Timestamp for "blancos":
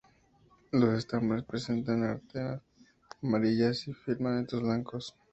4.59-5.15